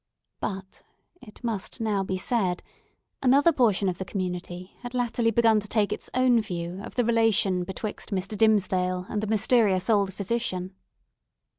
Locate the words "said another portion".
2.17-3.87